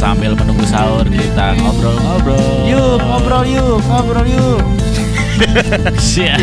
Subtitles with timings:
[0.00, 2.64] sambil menunggu sahur kita ngobrol-ngobrol.
[2.72, 4.64] Yuk ngobrol yuk, ngobrol yuk.
[6.20, 6.36] Iya.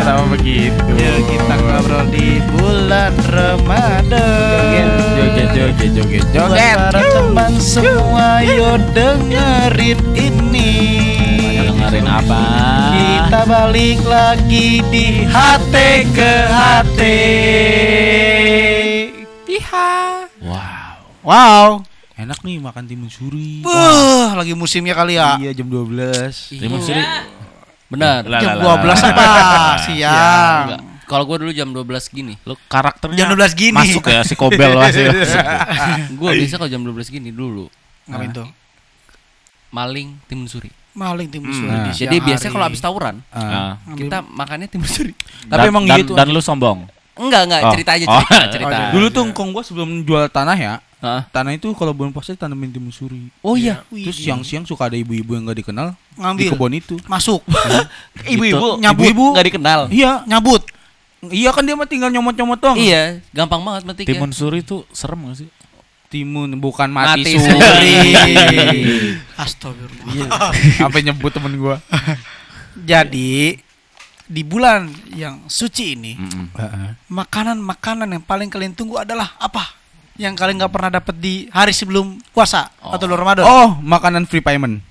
[0.00, 0.92] Kenapa begitu?
[0.96, 4.88] Yuk kita ngobrol di bulan Ramadan.
[5.16, 6.76] Joget, joget, joget, joget.
[6.76, 10.72] para teman semua, yuk dengerin ini.
[11.68, 12.44] Dengerin apa?
[12.96, 15.74] Kita balik lagi di HT
[16.16, 17.00] ke HT.
[20.40, 20.96] Wow.
[21.20, 21.89] Wow.
[22.20, 23.64] Enak nih makan timun suri.
[23.64, 25.40] Buh, lagi musimnya kali ya.
[25.40, 26.52] Iya jam 12.
[26.52, 27.00] Timun suri.
[27.88, 28.22] Benar.
[28.22, 29.10] Lah, Jam lah, lah, 12 lah.
[29.10, 29.24] apa?
[29.88, 30.64] Siang.
[30.68, 30.80] Enggak.
[31.02, 32.34] Kalau gue dulu jam 12 gini.
[32.44, 33.74] Lu karakternya Jam 12 gini.
[33.74, 35.10] masuk ya si Kobel masih.
[36.20, 37.66] Gue biasa kalau jam 12 gini dulu
[38.06, 38.46] Ngapain tuh?
[39.70, 40.70] maling timun suri.
[40.92, 41.86] Maling timun suri Nah.
[41.86, 45.10] di siang Jadi biasanya kalau habis tawuran Nah, kita makannya timun suri.
[45.46, 46.12] Tapi dan- emang dan, gitu.
[46.14, 46.86] Dan lu sombong.
[47.20, 47.70] Enggak, enggak, Oh.
[47.70, 48.16] cerita aja Oh.
[48.18, 48.76] cerita, cerita.
[48.80, 51.28] Oh, Dulu tuh ngkong gua sebelum jual tanah ya, Hah?
[51.28, 53.28] tanah itu kalau bulan puasa tanamin timun suri.
[53.40, 53.84] Oh iya.
[53.86, 56.94] Terus siang-siang suka ada ibu-ibu yang gak dikenal di ngambil kebun itu.
[57.04, 57.44] masuk
[58.32, 59.04] Ibu-ibu Nyabut.
[59.04, 59.80] ibu-ibu enggak dikenal.
[59.88, 60.64] Iya, nyabut
[61.28, 62.76] iya kan dia mah tinggal nyomot-nyomot doang.
[62.76, 65.48] Iya, gampang banget mati Timun suri tuh serem gak sih?
[66.08, 67.54] Timun bukan mati, Mati suri.
[67.54, 67.96] suri.
[69.36, 71.76] astagfirullah Sampai nyebut temen gua.
[72.90, 73.60] jadi
[74.30, 76.14] di bulan yang suci ini
[77.06, 79.74] makanan-makanan yang paling kalian tunggu adalah apa
[80.14, 82.92] yang kalian nggak pernah dapat di hari sebelum puasa Oh.
[82.92, 84.84] atau luar Ramadan Oh, makanan free payment.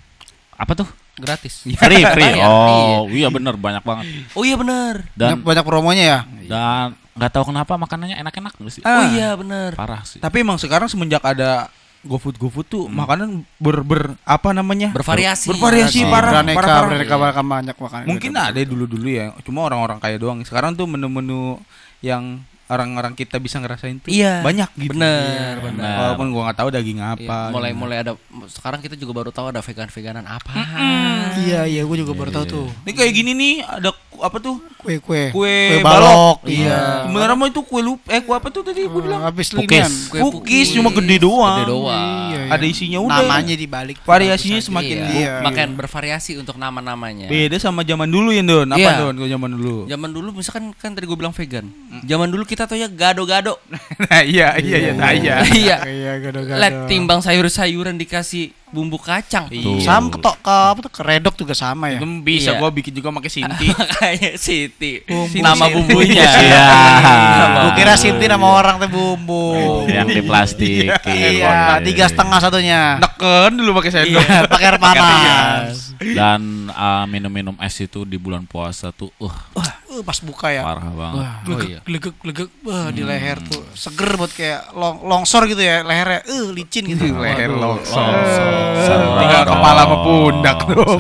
[0.54, 0.90] Apa tuh?
[1.16, 1.68] Gratis.
[1.80, 2.32] Free, free.
[2.32, 4.06] Bayar, Oh, iya bener banyak banget.
[4.32, 5.04] Oh iya benar.
[5.14, 8.80] Dan banyak, banyak promonya ya dan nggak tahu kenapa makanannya enak-enak sih?
[8.82, 9.08] Oh Ah.
[9.10, 9.76] iya benar.
[9.76, 10.18] Parah sih.
[10.18, 11.68] Tapi emang sekarang semenjak ada
[12.00, 14.96] GoFood GoFood tuh makanan ber, ber apa namanya?
[14.96, 15.52] Bervariasi.
[15.52, 16.32] Bervariasi, Oh, parah.
[16.40, 16.82] beraneka parah.
[16.88, 20.40] beraneka beraneka banyak makanan Mungkin ada dulu-dulu ya, cuma orang-orang kaya doang.
[20.48, 21.60] Sekarang tuh menu-menu
[22.00, 24.40] yang orang-orang kita bisa ngerasain tuh Iya.
[24.40, 24.94] banyak gitu.
[24.94, 25.76] Bener, bener.
[25.76, 25.96] bener.
[26.00, 27.40] Walaupun gua nggak tahu daging Iya, apa.
[27.50, 28.14] mulai mulai ada
[28.48, 30.54] sekarang kita juga baru tahu ada vegan-veganan apa.
[31.40, 34.60] iya iya gue juga baru tahu tuh Ini kayak gini nih, ada apa tuh?
[34.76, 36.48] kue kue Kue, balok, balok.
[36.48, 39.22] iya Sebenarnya mah itu kue lup eh kue apa tuh tadi gua bilang?
[39.22, 39.68] habis Pukis.
[39.68, 41.58] linian Kue Cookies cuma gede doang.
[41.58, 42.08] Gede doang.
[42.30, 42.50] Iya, iya.
[42.50, 43.20] Ada isinya udah.
[43.20, 45.12] namanya dibalik Variasinya semakin Iya.
[45.12, 47.28] Iya, Makan bervariasi untuk nama-namanya.
[47.28, 48.68] Beda sama zaman dulu ya, Don.
[48.68, 48.92] Apa, Iya.
[49.02, 49.16] Don?
[49.20, 49.76] Zaman dulu.
[49.86, 51.66] Zaman dulu misalkan kan tadi gue bilang vegan.
[52.02, 53.56] Zaman dulu kita tuh ya gado-gado.
[54.10, 55.36] nah, iya, iya, iya, nah, iya.
[55.46, 55.78] Iya.
[55.88, 59.48] iya gado-gado Lihat timbang sayur-sayuran dikasih bumbu kacang.
[59.48, 59.80] Tuh.
[59.80, 62.58] sama ketok ke apa tuh keredok juga sama ya Itu bisa Iya.
[62.58, 63.68] gua bikin juga pakai Sinti.
[63.74, 64.92] Makanya Siti.
[65.04, 65.74] Bumbu Nama Siti.
[65.74, 66.30] bumbunya.
[66.40, 66.66] Iya.
[67.60, 69.86] Gue kira Sinti nama orang teh bumbu.
[69.86, 70.90] yang di plastik.
[71.04, 72.82] Iya, tiga setengah satunya.
[72.98, 74.22] Neken dulu pakai sendok.
[74.22, 75.92] Iya, pakai air panas.
[76.00, 79.36] Dan uh, minum-minum es itu di bulan puasa tuh, uh,
[79.90, 80.62] Uh, pas buka ya.
[80.62, 81.18] parah banget.
[81.18, 81.80] Oh Glegek, iya.
[81.82, 86.46] glegek, glegek, wah di leher tuh seger buat kayak long, longsor gitu ya lehernya, eh
[86.48, 87.10] licin gitu.
[87.12, 88.14] Leher longsor.
[88.90, 91.00] Tinggal kepala sama pundak dong.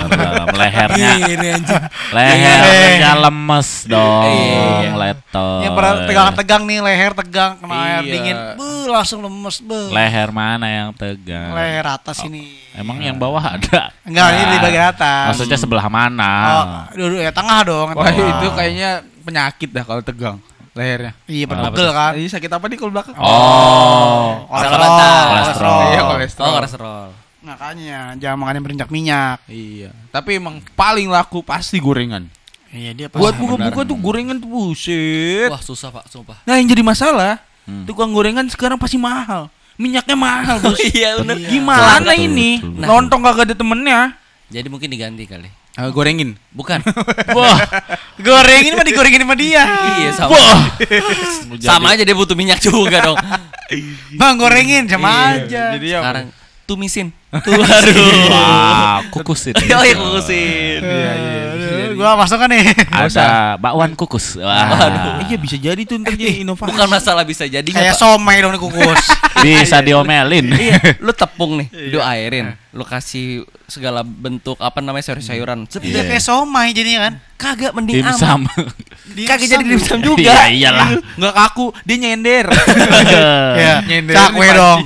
[0.53, 1.83] Lehernya, Ini anjing.
[2.11, 4.91] lehernya lemes dong, Iya.
[4.93, 5.51] letter.
[5.63, 8.11] Yang pernah tegang-tegang nih leher tegang kena air Iya.
[8.11, 8.37] dingin,
[8.85, 9.89] langsung lemes, beuh.
[9.89, 11.55] Leher mana yang tegang?
[11.55, 12.59] Leher atas ini.
[12.75, 13.89] Emang yang bawah ada?
[14.05, 15.25] Enggak, ini di bagian atas.
[15.33, 16.33] Maksudnya sebelah mana?
[16.45, 16.65] Oh,
[16.95, 17.87] dulu ya tengah dong.
[17.95, 20.37] Wah, itu kayaknya penyakit dah kalau tegang
[20.75, 21.11] lehernya.
[21.25, 22.11] Iya, pegel kan.
[22.15, 23.15] Ini sakit apa nih kalau belakang?
[23.17, 25.23] Oh, Salah bantal.
[25.27, 25.79] Kolesterol.
[25.81, 26.07] Iya, Oh,
[26.55, 27.07] kolesterol.
[27.39, 29.37] Makanya jangan makan yang berinjak minyak.
[29.47, 29.95] Iya.
[30.11, 32.27] Tapi emang paling laku pasti gorengan.
[32.69, 33.41] Iya, dia Buat pasti.
[33.41, 35.49] buka-buka tuh gorengan tuh buset.
[35.49, 36.37] Wah, susah, Pak, sumpah.
[36.43, 37.85] Nah, yang jadi masalah, Hmm.
[37.85, 39.47] tukang gorengan sekarang pasti mahal.
[39.73, 40.75] Minyaknya mahal, Bos.
[40.91, 41.39] iya, bener.
[41.39, 42.49] Gimana Betul, ini?
[42.59, 42.75] betul.
[42.75, 42.87] Nah.
[42.91, 43.99] Lontong kagak ada temennya.
[44.49, 45.49] Jadi mungkin diganti kali.
[45.79, 46.35] Eh, gorengin.
[46.51, 46.83] Bukan.
[47.37, 47.57] Wah,
[48.19, 49.63] gorengin mah digorengin sama dia.
[49.95, 50.35] iya, sama.
[51.61, 53.17] Sama aja dia butuh minyak juga dong.
[54.13, 55.77] Bang gorengin sama aja.
[55.77, 56.01] Jadi ya.
[56.01, 56.25] Sekarang
[56.65, 57.13] tumisin.
[57.29, 59.61] Wah, kukus itu.
[59.69, 60.81] Oh, iya, kukusin.
[60.81, 61.41] Iya, iya.
[61.53, 62.73] Aduh, gua masuk kan nih.
[62.89, 64.41] Ada bakwan kukus.
[64.41, 66.73] Wah, Iya bisa jadi tuh ntar jadi inovasi.
[66.73, 68.97] Bukan masalah bisa jadi Kayak somai dong dikukus.
[69.45, 70.49] bisa diomelin.
[70.57, 75.69] Iya, lu tepung nih, lu airin, lu kasih segala bentuk apa namanya sayur-sayuran.
[75.85, 77.13] Dia kayak somai jadinya kan.
[77.37, 78.49] Kagak mending Dimsum.
[79.29, 80.49] Kagak jadi dimsum juga.
[80.49, 80.87] Iya, iyalah.
[81.13, 82.49] Nggak kaku, dia nyender.
[83.59, 84.79] Ya, nyender cakwe dong.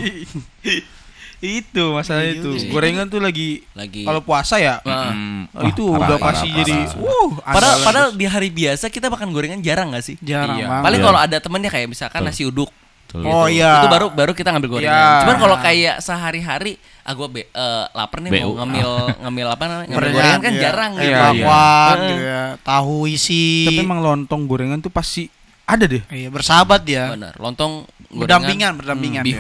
[1.44, 2.50] Itu masalah Iya itu.
[2.68, 4.02] Gorengan tuh lagi Lagi.
[4.02, 4.80] kalau puasa ya.
[4.82, 7.04] Nah, Hmm, oh, itu wah, udah parah, pasti parah, jadi parah.
[7.04, 8.18] uh padahal padahal tuh.
[8.18, 10.16] di hari biasa kita makan gorengan jarang gak sih?
[10.18, 10.80] Jarang Iya.
[10.80, 11.06] Paling Iya.
[11.06, 12.32] kalau ada temennya kayak misalkan Betul.
[12.32, 12.72] nasi uduk.
[13.04, 13.22] Betul.
[13.24, 13.60] Oh gitu.
[13.60, 13.72] iya.
[13.76, 14.96] Itu baru baru kita ngambil gorengan.
[14.96, 15.20] Iya.
[15.22, 16.74] Cuman kalau kayak sehari-hari
[17.04, 18.40] ah gua be, eh, lapar nih BU.
[18.40, 18.90] mau ngambil
[19.20, 19.84] ngambil apa namanya?
[19.84, 20.62] Ngambil Gorengan, gorengan kan iya.
[20.64, 21.12] jarang Iya, gitu.
[21.12, 21.28] iya.
[21.44, 21.92] Heeh.
[21.92, 22.42] gitu ya.
[22.64, 23.44] Tahu isi.
[23.68, 25.28] Tapi emang lontong gorengan tuh pasti
[25.64, 26.00] ada deh.
[26.08, 27.12] Iya, bersahabat dia.
[27.12, 27.36] Benar.
[27.36, 29.36] Lontong gorengan, Berdampingan, berdampingan hmm, ya.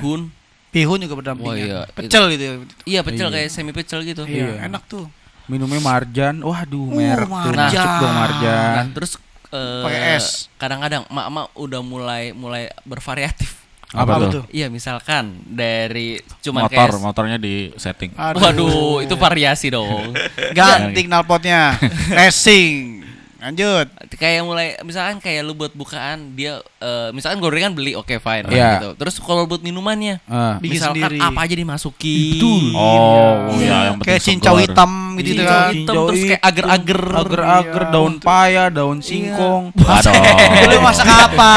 [0.73, 0.97] Bihun.
[0.99, 1.53] Juga berdampingan.
[1.53, 1.79] Wah, iya.
[1.93, 2.43] Pecel gitu.
[2.43, 2.53] ya.
[2.83, 4.25] Iya pecel kayak semi pecel gitu.
[4.25, 5.05] Iya, enak tuh.
[5.45, 6.41] Minumnya marjan.
[6.41, 7.69] Waduh, Uh, merek marjan.
[7.69, 8.73] Masuk dong marjan.
[8.73, 9.11] Nah, terus
[9.53, 10.25] eh, Pakai es.
[10.57, 13.61] Kadang-kadang mak-mak udah mulai mulai bervariatif.
[13.93, 14.43] Apa, Apa tuh?
[14.49, 18.09] Iya, misalkan dari cuman Motor, kayak motornya di setting.
[18.17, 18.41] Aduh.
[18.41, 20.17] Waduh, itu variasi dong.
[20.57, 21.77] Ganti knalpotnya.
[22.17, 23.02] Racing.
[23.43, 23.87] Lanjut.
[24.13, 28.79] kayak mulai misalkan kayak lu buat bukaan dia eh, misalkan gorengan beli oke fine Iya.
[28.79, 28.89] gitu.
[28.95, 30.23] Terus kalau buat minumannya.
[30.57, 31.19] Bikin misalkan sendiri.
[31.19, 32.33] apa aja dimasukin.
[32.33, 32.63] Betul.
[32.71, 35.71] Oh, Iya, iya yang penting kayak cincau hitam gitu, gitu Cincau kan.
[35.73, 36.99] hitam terus kayak agar-agar.
[37.19, 37.91] agar-agar Iya.
[37.91, 39.63] daun paya, daun singkong.
[39.75, 40.13] Aduh.
[40.71, 41.49] Lu masak apa?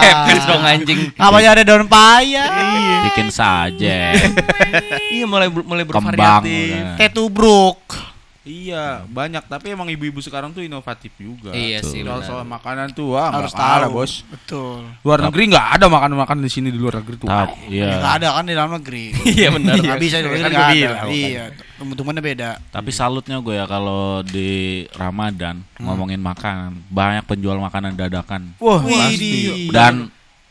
[0.00, 1.00] Pepes dong anjing.
[1.14, 2.44] Apa aja ada daun paya?
[3.04, 4.16] Bikin saja.
[5.10, 6.96] Iya mulai mulai bervariatif.
[6.96, 7.76] Teh tubruk.
[8.40, 9.44] Iya, banyak.
[9.44, 11.52] Tapi emang ibu-ibu sekarang tuh inovatif juga.
[11.52, 13.92] Iya sih, Soal soal makanan tuh wah Harus tahu tahu.
[13.92, 14.12] bos.
[14.26, 14.80] Betul.
[15.00, 17.28] Luar negeri nggak ada makan-makan di sini di luar negeri tuh.
[17.28, 17.86] Tap, Ya, iya.
[18.00, 19.04] nggak ada kan di dalam negeri.
[19.36, 19.74] Iya benar.
[19.76, 20.90] Nggak bisa di luar Kan negeri ada.
[20.94, 21.06] kan.
[21.10, 21.44] Iya.
[21.76, 22.50] Tumbuh-tumbuhannya beda.
[22.70, 24.50] Tapi salutnya gue ya kalau di
[24.92, 28.56] Ramadan ngomongin makanan, banyak penjual makanan dadakan.
[28.56, 29.68] Wah, pasti.
[29.68, 30.08] Dan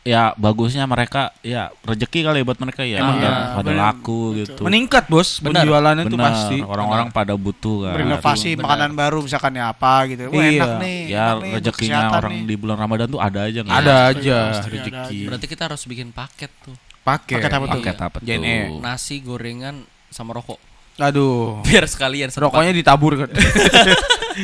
[0.07, 3.03] ya bagusnya mereka ya rezeki kali ya buat mereka ya.
[3.03, 3.81] Emang dan iya, pada bener.
[3.83, 4.61] laku gitu.
[4.63, 5.63] Meningkat bos, Benar.
[5.63, 6.57] penjualannya tuh Bener, pasti.
[6.63, 7.93] orang-orang pada butuh kan.
[7.99, 8.63] Berinovasi benar.
[8.65, 10.21] makanan baru misalkan ya apa gitu.
[10.31, 10.49] Wah, Iya.
[10.55, 10.99] enak nih.
[11.05, 12.43] Ya enak nih, rezekinya orang nih.
[12.47, 13.77] di bulan Ramadan tuh ada aja nggak?
[13.83, 15.19] Ada aja Pasti ada rezeki.
[15.27, 16.75] Berarti kita harus bikin paket tuh.
[17.03, 17.35] Pakai.
[17.39, 17.81] Paket apa tuh?
[17.83, 18.79] Paket apa tuh?
[18.79, 19.75] Nasi, gorengan
[20.09, 20.59] sama rokok.
[20.99, 21.63] Aduh.
[21.63, 22.59] Biar sekalian seperempat.
[22.59, 23.29] Rokoknya ditabur kan.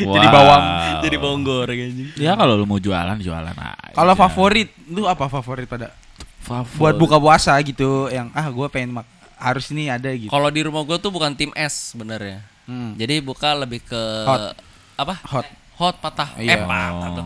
[0.02, 0.14] Wow.
[0.14, 0.64] Jadi bawang.
[1.02, 2.10] jadi bawang goreng anjing.
[2.18, 3.92] Ya kalau lu mau jualan jualan aja.
[3.92, 5.96] Kalau favorit, lu apa favorit pada
[6.38, 6.78] Favorit.
[6.78, 10.28] buat buka puasa gitu yang ah gue pengen mak harus ini ada gitu.
[10.28, 12.44] Kalau di rumah gue tuh bukan tim S sebenarnya.
[12.66, 12.94] Hmm.
[12.94, 14.54] Jadi buka lebih ke Hot.
[14.96, 15.16] apa?
[15.28, 15.48] Hot.
[15.76, 16.34] Hot patah.
[16.36, 16.54] Iya.
[16.54, 17.16] Eh, patah Oh.
[17.16, 17.26] tuh.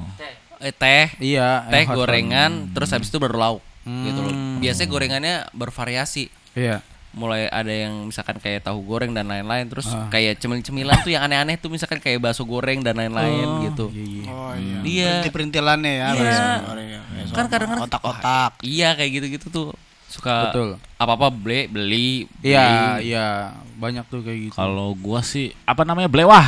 [0.60, 1.64] Eh, teh, Iya.
[1.66, 3.62] teh yang hot gorengan, terus habis itu baru lauk.
[3.88, 4.04] Hmm.
[4.04, 4.34] Gitu loh.
[4.60, 6.28] Biasanya gorengannya bervariasi.
[6.54, 6.84] Iya.
[7.10, 10.06] Mulai ada yang misalkan kayak tahu goreng dan lain-lain, terus Ah.
[10.08, 13.90] kayak cemil-cemilan tuh yang aneh-aneh tuh misalkan kayak bakso goreng dan lain-lain gitu.
[13.90, 14.30] Iya, iya.
[14.30, 14.78] Oh iya.
[14.80, 15.08] Iya.
[15.18, 16.06] Perintil-perintilannya ya.
[16.06, 16.14] Iya.
[16.16, 17.02] bahasa orang ya.
[17.30, 18.52] Kan kadang-kadang otak-otak.
[18.62, 19.68] Iya kayak gitu-gitu tuh
[20.06, 20.70] suka Betul.
[20.98, 22.10] apa-apa beli beli.
[22.42, 23.28] Iya, iya.
[23.76, 24.56] Banyak tuh kayak gitu.
[24.56, 26.46] Kalau gua sih apa namanya belewah.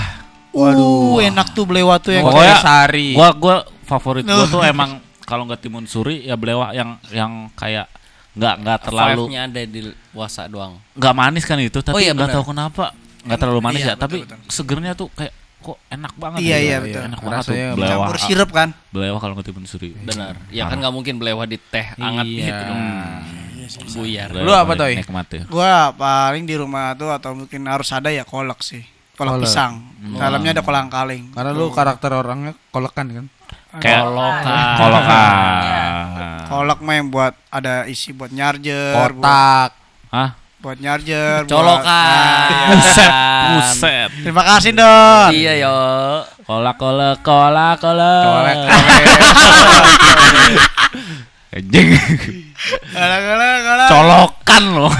[0.51, 3.15] Waduh, enak tuh belewa tuh yang Pokoknya sari.
[3.15, 7.87] Gua gua favorit gua tuh emang kalau nggak timun suri ya belewah yang yang kayak
[8.31, 9.79] nggak nggak terlalu Vibe-nya ada di
[10.09, 10.73] puasa doang.
[10.93, 13.95] nggak manis kan itu tapi Oh iya, nggak tahu kenapa nggak terlalu manis Iya, ya
[13.95, 16.63] tapi betul, segernya tuh kayak kok enak banget Iya, gitu.
[16.63, 17.01] iya, betul.
[17.03, 18.69] enak banget tuh Rasanya belewah campur sirup kan.
[18.89, 20.33] belewah kalau nggak timun suri Benar.
[20.49, 22.45] Ya kan nggak mungkin belewah di teh hangat Iya.
[22.45, 22.81] gitu dong.
[23.93, 24.29] Buyar.
[24.33, 24.97] Lu apa, Toy?
[24.97, 28.83] nikmat ya Gua paling di rumah tuh atau mungkin harus ada ya kolak sih.
[29.13, 29.45] Kolak Kolak.
[29.45, 29.73] pisang.
[30.11, 31.29] Dalamnya ada kolang kaling.
[31.29, 33.25] Karena lu karakter orangnya kolekan kan.
[33.79, 34.75] Kayak Kolokan.
[34.75, 35.35] kolokan
[36.51, 39.71] Kolak mah yang buat ada isi buat nyarjer, buat, Kotak.
[40.11, 40.29] Hah?
[40.59, 41.87] buat nyarjer, Colokan.
[41.87, 43.11] Nah, buset
[43.55, 45.31] buset Terima kasih Don.
[45.31, 45.77] Iya yo.
[46.43, 48.57] kolak kolak kolak kolak Kolek.
[51.55, 51.87] Anjing.
[52.91, 53.89] Kolak, kolak, kolak.
[53.89, 54.93] colokan loh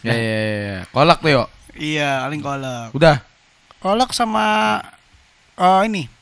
[0.00, 0.78] Ya, ya, ya.
[0.96, 1.48] Kolak tuh yuk.
[1.76, 2.88] Iya, paling kolak.
[2.96, 3.20] Udah.
[3.80, 4.80] Kolak sama
[5.60, 6.19] oh ini.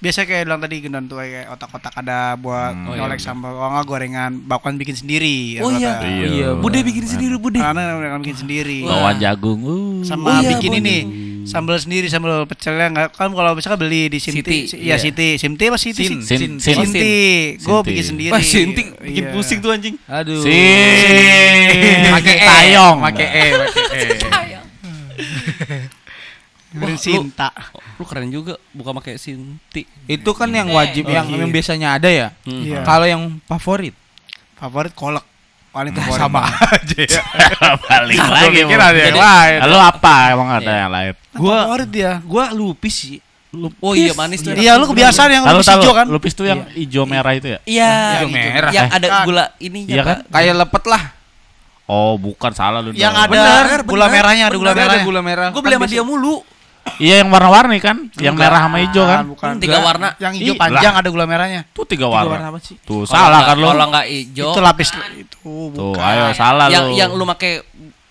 [0.00, 2.88] Biasa kayak bilang tadi gendon tuh kayak otak-otak ada buat Hmm.
[2.88, 3.26] Oh, iya, nyolek bener.
[3.26, 5.60] sambal oh enggak gorengan bakwan bikin sendiri.
[5.60, 5.92] Oh iya.
[5.94, 6.08] rata-rata.
[6.26, 6.48] Iya.
[6.56, 7.60] Bude bikin sendiri bude.
[7.60, 8.78] Karena mereka bikin sendiri.
[8.82, 10.00] bawang jagung uh.
[10.02, 10.82] Sama Oh iya, bikin boleh.
[10.82, 10.96] ini
[11.42, 14.96] sambal sendiri sambal pecelnya enggak kan kalau misalkan beli di Sinti, Siti, si- iya iya.
[14.96, 16.00] Siti, Simti apa Siti?
[16.02, 16.20] Sin.
[16.20, 16.52] sin Sin.
[16.56, 17.20] sin Sinti,
[17.56, 17.84] gue Sinti.
[17.86, 18.30] bikin sendiri.
[18.30, 19.32] Wah, sinting bikin Iya.
[19.32, 19.96] pusing tuh anjing.
[20.06, 20.40] Aduh.
[20.40, 24.58] sin Pakai e, tayong Pakai e, pakai e.
[26.72, 27.50] Wah, lu- Sinta.
[27.96, 29.82] Lu keren juga buka pakai Sinti.
[30.06, 31.38] Itu kan yang wajib Oh, yang, iya.
[31.40, 32.28] yang biasanya ada ya.
[32.42, 32.62] Hmm.
[32.62, 32.78] Iya.
[32.82, 33.94] Kalau yang favorit
[34.54, 35.26] Favorit kolak.
[35.70, 36.20] Paling Nah, favorit.
[36.20, 36.40] sama
[36.74, 37.22] aja ya.
[37.80, 38.82] balik Gua lagi Bang.
[38.84, 39.58] ada yang lain.
[39.64, 40.78] lu apa emang ada Iya.
[40.80, 42.12] yang lain Gua favorit dia.
[42.20, 43.18] gua lupis sih.
[43.78, 44.54] Oh iya manis tuh.
[44.54, 46.06] Iya, lu kebiasaan yang tahu hijau kan?
[46.06, 47.92] lupis tuh yang hijau merah itu ya Iya.
[48.16, 48.36] Hijau gitu.
[48.36, 48.70] merah.
[48.70, 48.94] Yang Eh.
[48.94, 49.24] ada Kan.
[49.26, 50.16] gula ininya Iya kan?
[50.20, 50.30] Pak.
[50.32, 51.02] Kayak lepet lah.
[51.84, 53.24] oh bukan salah lu Yang Dong.
[53.24, 55.02] ada Bener, gula bener, merahnya, ada gula merahnya.
[55.02, 55.48] gula merah.
[55.50, 56.34] Gue beli Kan sama dia mulu.
[56.98, 59.52] Iya yang warna-warni kan yang merah sama hijau kan Bukan.
[59.56, 59.86] Tiga Enggak.
[59.86, 60.08] warna.
[60.16, 61.00] Yang hijau Ih, panjang lah.
[61.00, 61.60] ada gula merahnya.
[61.70, 62.76] tuh tiga Tiga warna, warna apa sih?
[62.80, 64.50] tuh Kalau salah kan lu Kalau nggak hijau.
[64.50, 66.00] Itu lapis itu tuh bukan.
[66.02, 67.52] ayo salah yang lu yang lu pakai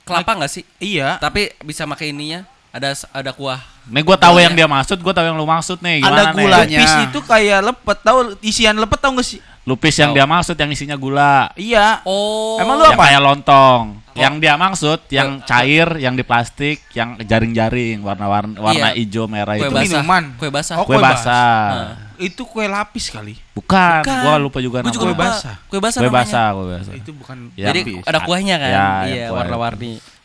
[0.01, 0.63] kelapa nggak sih?
[0.79, 1.17] Iya.
[1.17, 2.41] Tapi bisa pakai ininya.
[2.69, 3.57] Ada ada kuah.
[3.85, 6.35] nih gua tahu yang dia maksud gua tahu yang lu maksud nih gimana Ada nih
[6.39, 6.77] gulanya.
[6.77, 9.41] Lupis itu kayak lepet tahu isian lepet tahu gak sih?
[9.61, 12.01] lupis yang dia maksud yang isinya gula Iya.
[12.03, 12.57] Oh.
[12.57, 13.05] Emang lu yang apa?
[13.05, 13.83] kayak lontong
[14.15, 18.97] yang dia maksud yang cair yang di plastik yang jaring-jaring warna-warna warna Iya.
[18.97, 19.85] hijau merah Kue itu ba- basah.
[19.87, 20.23] minuman.
[20.35, 20.75] Kue basah.
[20.75, 21.93] Oh, kue kue basah Nah.
[22.17, 23.37] itu kue lapis kali.
[23.51, 24.17] Bukan, Bukan.
[24.19, 25.55] gua lupa juga Gua juga Kue basah.
[25.67, 26.25] Kue basah Kue namanya.
[26.25, 26.93] basah, kue basah.
[26.95, 27.65] Itu bukan Ya.
[27.67, 28.05] Jadi lapis.
[28.05, 28.69] ada kuahnya kan?
[28.69, 29.33] Ya, iya, yang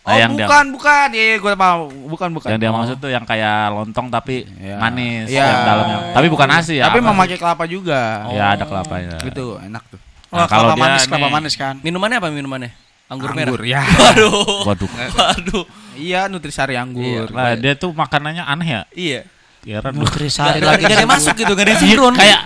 [0.05, 0.13] warna-warni.
[0.13, 1.09] Oh, yang dia- bukan, bukan.
[1.11, 1.83] Iya, gue tahu.
[2.07, 2.49] Bukan, bukan.
[2.51, 4.77] Yang dia maksud tuh yang kayak lontong tapi Ya.
[4.79, 5.45] manis Ya.
[5.49, 5.99] yang dalamnya.
[6.13, 6.85] Tapi bukan nasi ya.
[6.87, 7.09] Tapi apa?
[7.09, 8.01] memakai kelapa juga.
[8.31, 9.17] Ya ada kelapanya.
[9.19, 10.01] Itu enak tuh.
[10.29, 11.75] Nah, kalau kelapa dia manis, nih- kelapa manis kan.
[11.81, 12.71] Minumannya apa minumannya?
[13.05, 13.69] Anggur, Anggur, merah.
[13.69, 13.83] ya.
[14.05, 14.65] Waduh.
[14.65, 14.91] Waduh.
[15.11, 15.65] Waduh.
[15.95, 17.31] Iya, nutrisari anggur.
[17.31, 18.83] Nah, dia tuh makanannya aneh ya.
[18.91, 19.21] Iya.
[19.63, 20.85] Kira Nutrisari Gak, lagi.
[20.85, 22.13] gak ada masuk gitu, gak ada Iya, sinkron.
[22.13, 22.41] kayak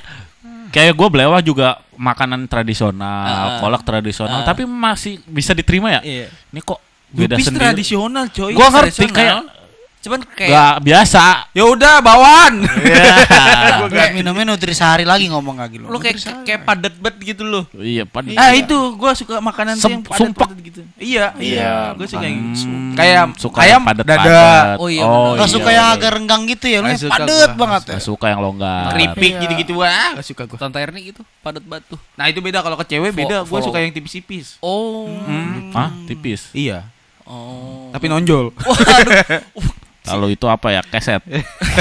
[0.69, 3.59] kayak gue belewah juga makanan tradisional, Ah.
[3.59, 4.47] kolak tradisional, Ah.
[4.47, 6.01] tapi masih bisa diterima ya.
[6.01, 6.27] Iya.
[6.31, 7.63] Ini kok beda Lupis sendiri.
[7.65, 8.53] tradisional, coy.
[8.53, 9.57] Gua ngerti kayak
[9.99, 11.51] Cuman kayak gak biasa.
[11.51, 12.63] Ya udah, bawaan.
[13.91, 15.91] Kayak minumnya nutrisari lagi ngomong lagi lo.
[15.91, 17.65] lu kayak kayak padat banget gitu loh.
[17.75, 18.23] iya, pan.
[18.35, 20.81] Ah itu gua suka makanan Sem- yang padat-padat gitu.
[20.95, 24.23] Iya, iya, gua suka yang Hmm, kayak suka ayam yang padat-padat.
[24.23, 25.35] dada, Oh iya, Oh.
[25.35, 25.97] Gak suka iya, yang iya.
[25.97, 27.59] agak renggang gitu ya, lu suka padet gua.
[27.59, 27.93] banget ya.
[27.93, 28.85] Gak suka yang longgar.
[28.95, 29.41] keripik Iya.
[29.43, 30.59] gitu-gitu wah, gak suka gua.
[30.59, 31.99] Tante Erni gitu, padat tuh.
[32.15, 34.59] Nah, itu beda kalau ke cewek beda, gua suka yang tipis-tipis.
[34.61, 35.11] Oh.
[35.27, 36.55] Hmm, ah, tipis.
[36.55, 36.87] Iya,
[37.29, 37.93] Oh.
[37.93, 38.57] tapi nonjol.
[40.09, 40.81] Kalau itu apa ya?
[40.81, 41.21] Keset.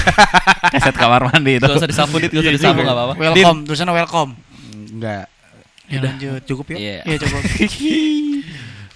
[0.76, 1.64] Keset kamar mandi itu.
[1.64, 3.14] Gak usah disapu dit, gak usah disapu gak apa-apa.
[3.16, 4.32] Welcome, tulisannya welcome.
[4.92, 5.32] Enggak.
[5.88, 6.42] Ya lanjut.
[6.44, 6.78] Cukup ya?
[6.78, 7.00] Iya.
[7.08, 7.38] Iya coba.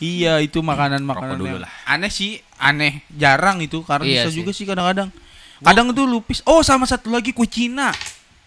[0.01, 1.69] Iya, itu makanan-makanan dulu yang lah.
[1.85, 4.37] Aneh sih, aneh, jarang itu karena Iya bisa sih.
[4.41, 5.13] juga sih kadang-kadang.
[5.61, 6.41] Kadang itu lupis.
[6.49, 7.93] Oh, sama satu lagi kue Cina.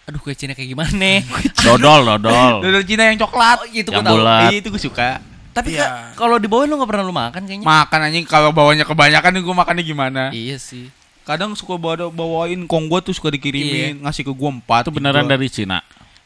[0.03, 1.23] Aduh kue Cina kayak gimana?
[1.63, 2.59] Dodol, dodol.
[2.59, 3.63] Dodol Cina yang coklat.
[3.63, 4.15] Oh, itu Yang gua tahu.
[4.19, 4.51] bulat.
[4.51, 5.09] Iya, itu gue suka.
[5.55, 5.87] Tapi Iya.
[6.11, 7.63] Kak, kalau dibawain lu gak pernah lu makan kayaknya.
[7.63, 10.23] Makan anjing kalau bawanya kebanyakan gue makannya gimana?
[10.29, 10.91] Iya sih.
[11.23, 14.85] Kadang suka bawa bawain kong gua tuh suka dikirimin ngasih ke gua empat.
[14.85, 15.31] Itu beneran gitu.
[15.31, 15.79] dari Cina.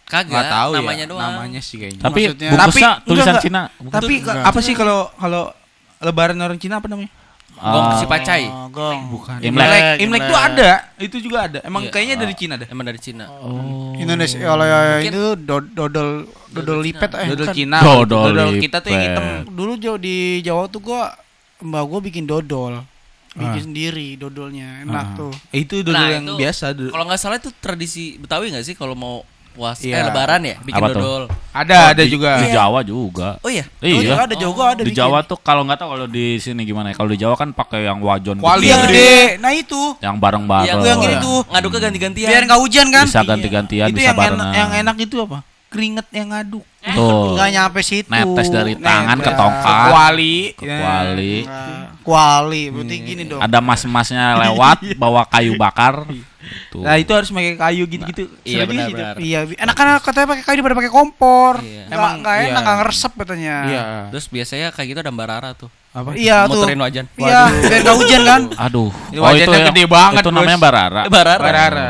[0.03, 1.21] Kagak, Nggak tahu namanya ya, doang.
[1.29, 2.01] namanya sih kayaknya.
[2.01, 3.62] Tapi Maksudnya- bungkusnya Tapi- tulisan enggak, Cina.
[3.88, 4.43] Tapi Enggak.
[4.43, 5.43] apa sih kalau kalau
[6.01, 7.07] lebaran orang Cina apa namanya?
[7.59, 8.47] Gong Ah, si pacai.
[8.47, 8.99] Oh, gong.
[9.11, 9.37] Bukan.
[9.43, 9.67] Imlek.
[9.67, 9.83] Imlek.
[9.99, 10.69] Imlek tuh ada.
[10.95, 11.59] Itu juga ada.
[11.61, 11.91] Emang Iya.
[11.91, 12.67] kayaknya dari Cina dah.
[12.67, 13.27] Emang dari Cina.
[13.27, 13.91] Oh.
[13.93, 16.09] Indonesia kalau ya itu do- dodol
[16.49, 17.47] dodol lipet eh Dodol.
[17.51, 17.77] Cina.
[17.83, 19.23] Dodol kita tuh yang hitam.
[19.45, 21.11] Dulu jauh di Jawa tuh gua
[21.59, 22.79] mbak gua bikin dodol.
[23.29, 23.65] Bikin Ah.
[23.67, 24.81] sendiri dodolnya.
[24.81, 25.15] Enak Ah.
[25.15, 25.31] tuh.
[25.51, 26.65] Eh, Itu dodol Nah, yang itu- biasa.
[26.71, 26.91] dodol.
[26.91, 30.06] Kalau nggak salah itu tradisi Betawi nggak sih kalau mau puas eh Iya.
[30.06, 31.01] lebaran ya bikin Apa tuh?
[31.01, 31.24] dodol.
[31.50, 32.39] Ada, ada di- juga.
[32.39, 33.29] Di Jawa juga.
[33.39, 33.65] Oh iya.
[33.82, 34.15] Oh, Iya.
[34.22, 35.00] ada Jawa ada Di bikin.
[35.01, 36.96] Jawa tuh kalau nggak tahu kalau di sini gimana ya.
[36.96, 39.12] Kalau di Jawa kan pakai yang wajon Kuali gede, yang gede.
[39.38, 39.82] Nah itu.
[40.00, 40.70] yang bareng-bareng.
[40.70, 41.20] Yang, yang ini Iya.
[41.20, 41.39] tuh.
[41.50, 42.29] ngaduknya ganti-gantian.
[42.29, 43.06] Biar nggak hujan kan?
[43.06, 45.38] Bisa ganti-gantian, itu bisa yang enak, yang enak itu apa?
[45.69, 46.65] Keringet yang ngaduk.
[46.81, 47.38] Tuh.
[47.38, 48.09] Nggak nyampe situ.
[48.09, 49.38] Netes dari tangan ke Netes.
[49.38, 49.85] tongkat.
[49.93, 50.38] Kuali.
[50.57, 51.35] Ke kuali.
[51.45, 52.63] Nah, kuali.
[52.73, 53.38] Berarti gini dong.
[53.38, 56.09] Ada mas-masnya lewat bawa kayu bakar.
[56.73, 56.81] Tuh.
[56.81, 58.25] Nah, itu harus pakai kayu gitu-gitu.
[58.41, 58.97] Iya Seru juga sih itu.
[58.97, 59.15] benar-benar.
[59.21, 61.53] Iya, enak kan katanya pakai kayu daripada pakai kompor.
[61.61, 61.83] Iya.
[61.85, 62.63] Emang Emang, nggak enak, iya.
[62.65, 63.55] nggak ngeresep katanya.
[63.69, 63.83] Iya.
[64.09, 65.69] Terus biasanya kayak gitu ada barara tuh.
[65.93, 66.09] Apa?
[66.17, 66.65] Iya tuh.
[66.65, 67.05] Muterin wajan.
[67.13, 68.41] Iya, biar nggak hujan kan?
[68.57, 68.89] Aduh.
[69.13, 71.01] Ini wajannya gede banget, Itu namanya barara.
[71.05, 71.41] Eh, barara.
[71.43, 71.89] Barara.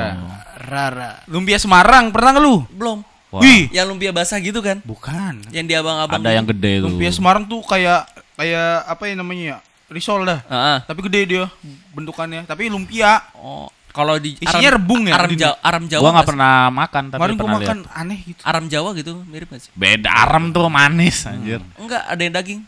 [0.70, 1.10] Rara.
[1.26, 2.62] Lumpia Semarang, pernah nggak lu?
[2.70, 3.00] Belum.
[3.30, 4.82] Wah, Wih, Yang lumpia basah gitu kan?
[4.82, 5.46] bukan.
[5.50, 6.18] Yang di abang-abang.
[6.18, 6.90] ada yang gede tuh.
[6.90, 9.58] Lumpia Semarang tuh kayak kayak apa ya namanya ya?
[9.88, 10.42] Risol dah.
[10.44, 10.78] Heeh.
[10.84, 11.44] Tapi gede dia
[11.92, 12.46] bentukannya.
[12.46, 13.22] Tapi lumpia.
[13.36, 15.14] Oh, kalau di Isinya rebung ya?
[15.14, 16.02] Aram Di- Jawa, aram Jawa.
[16.02, 17.98] Gua nggak pernah makan tapi Kemarin gua pernah makan lihat.
[17.98, 18.42] aneh gitu.
[18.42, 19.72] Aram Jawa gitu mirip gak sih?
[19.74, 21.62] Beda arem tuh manis anjir.
[21.76, 22.60] Enggak, ada yang daging.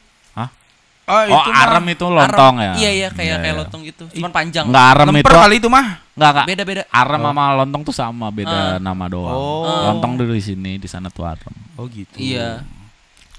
[1.12, 2.64] Oh, Oh, mah arem itu lontong Arem.
[2.64, 2.74] ya?
[2.78, 3.60] Iya, iya, kayak Iya, kayak iya.
[3.60, 4.04] lontong gitu.
[4.10, 4.66] Cuman panjang.
[4.66, 5.36] Enggak arem lemper itu.
[5.38, 5.86] kali itu mah.
[6.10, 6.46] Enggak, enggak.
[6.48, 6.82] Beda-beda.
[6.88, 8.76] Arem sama lontong tuh sama, beda Ah.
[8.78, 9.36] nama doang.
[9.36, 9.92] Oh.
[9.92, 11.52] Lontong dari sini, di sana tuh arem.
[11.76, 12.16] Oh gitu.
[12.16, 12.64] Iya.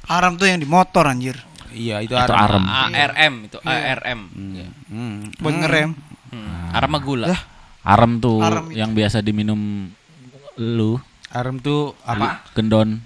[0.05, 1.41] Aram tuh yang di motor anjir.
[1.71, 2.61] Iya, itu, Itu arem.
[2.61, 2.65] arem.
[2.93, 4.21] ARM itu, ARM.
[4.53, 4.69] Iya.
[4.87, 5.17] Hmm.
[5.35, 5.91] Buat ngerem.
[6.29, 6.69] Hmm.
[6.71, 7.27] Arem sama gula.
[7.27, 7.41] Lah.
[7.83, 8.77] Arem tuh Arem itu.
[8.77, 9.89] yang biasa diminum
[10.55, 12.45] lu, Arem tuh apa?
[12.53, 13.01] gendon.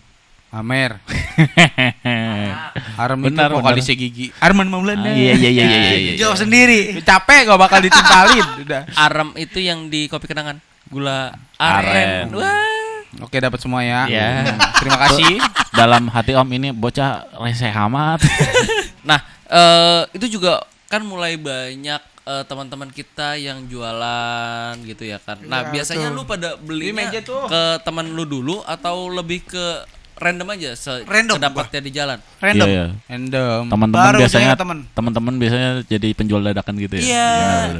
[0.50, 0.98] Amer.
[3.02, 4.26] Arem Benar, itu vokalisnya Gigi.
[4.40, 5.04] Arman Maulana.
[5.04, 6.12] Ah, iya, iya, iya, iya, iya, iya.
[6.16, 7.00] Jawab sendiri.
[7.04, 8.46] Capek gak bakal ditimpalin.
[8.64, 8.82] Udah.
[8.96, 10.58] Arem itu yang di kopi kenangan.
[10.86, 12.30] Gula Aren.
[12.32, 13.24] Wah.
[13.24, 14.06] Oke, dapat semua ya.
[14.06, 14.28] Iya.
[14.44, 14.58] Hmm.
[14.80, 15.32] Terima kasih.
[15.78, 18.20] Dalam hati Om ini bocah reseh amat.
[19.04, 25.36] Nah, eh itu juga kan mulai banyak eh, teman-teman kita yang jualan gitu ya kan.
[25.44, 26.16] Nah, Iya, biasanya betul.
[26.16, 27.44] lu pada belinya meja tuh.
[27.44, 29.64] ke teman lu dulu atau lebih ke
[30.16, 32.18] random aja se Random, kedapatnya di jalan.
[32.40, 32.66] Random.
[32.66, 32.86] Iya, iya.
[33.04, 33.60] Random.
[33.68, 34.54] Teman-teman Baru biasanya
[34.96, 37.02] teman-teman biasanya jadi penjual dadakan gitu ya.
[37.04, 37.28] Iya.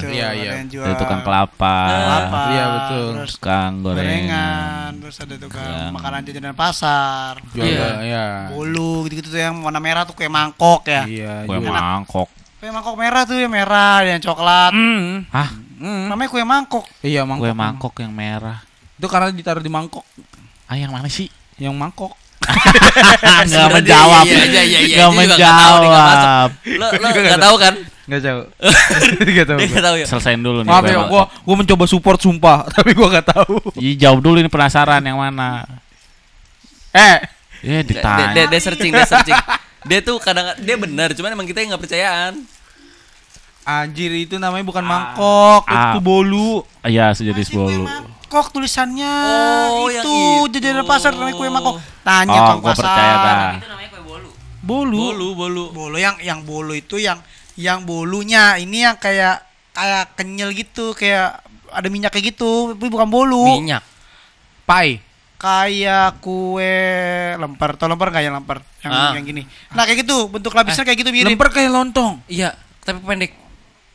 [0.05, 0.51] Iya, ada iya.
[0.61, 3.07] yang jual Dari tukang kelapa, kelapa, Iya, betul.
[3.17, 4.05] Terus tukang gorengan.
[4.05, 5.91] gorengan, terus ada tukang Tukang.
[5.97, 7.33] makanan jajanan pasar.
[7.57, 7.89] Jual Iya.
[8.05, 8.27] ya.
[8.53, 11.03] Bolu gitu-gitu tuh yang warna merah tuh kayak mangkok ya.
[11.09, 12.29] Iya, Kue mangkok.
[12.61, 14.73] Kue mangkok merah tuh yang merah, ada yang coklat.
[14.77, 15.25] Hmm.
[15.33, 15.49] Hah?
[15.77, 16.09] Hmm.
[16.13, 16.85] Namanya kue mangkok.
[17.01, 17.49] Iya, mangkok.
[17.49, 18.61] Kue mangkok yang merah.
[18.97, 20.05] Itu karena ditaruh di mangkok.
[20.69, 21.29] Ah, yang mana sih?
[21.57, 22.13] Yang mangkok.
[23.47, 24.25] Enggak Sebenarnya menjawab.
[24.25, 26.49] iya, iya, iya, iya, nggak nggak menjawab.
[26.65, 27.75] Lo lo enggak tahu kan?
[28.07, 28.41] Enggak tahu.
[29.27, 29.59] Enggak tahu.
[29.61, 30.07] Nggak tahu ya.
[30.07, 30.71] Selesain dulu nih.
[30.71, 33.59] Maaf ya, gua gua mencoba support sumpah, tapi gua enggak tahu.
[33.77, 35.67] Ih, jawab dulu ini penasaran yang mana.
[36.93, 37.19] Eh,
[37.61, 38.27] Eh Dia, ditanya.
[38.33, 39.35] dia, dia searching, dia searching.
[39.83, 42.35] Dia tuh kadang dia benar, cuman emang kita yang nggak percayaan.
[43.67, 45.91] anjir itu namanya bukan mangkok, Ah.
[45.91, 46.63] itu bolu.
[46.81, 47.83] Iya, sejenis bolu.
[48.27, 49.13] Kok tulisannya
[49.69, 50.03] Oh, itu
[50.43, 50.59] itu.
[50.59, 51.79] jajanan pasar namanya kue mangkok.
[52.03, 52.83] Tanya Oh, kang gua pasar.
[52.83, 53.37] percaya dah.
[53.55, 54.29] Itu namanya kue bolu.
[54.61, 54.99] Bolu.
[54.99, 55.65] Bolu, bolu.
[55.71, 57.23] Bolu yang yang bolu itu yang
[57.55, 63.07] yang bolunya ini yang kayak kayak kenyal gitu, kayak ada minyak kayak gitu, tapi bukan
[63.07, 63.47] bolu.
[63.57, 63.87] Minyak.
[64.65, 64.99] Pai.
[65.37, 66.75] Kayak kue
[67.37, 68.65] lempar, tau lempar nggak yang lempar?
[68.81, 69.13] Yang Ah.
[69.13, 69.43] yang gini.
[69.71, 71.29] Nah, kayak gitu, bentuk lapisnya kayak gitu mirip.
[71.29, 72.25] Lemper kayak lontong.
[72.27, 73.37] Iya, tapi pendek.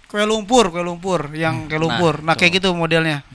[0.06, 2.14] Kue lumpur, kue lumpur, yang kayak Nah, lumpur.
[2.22, 3.26] Nah, kayak gitu modelnya.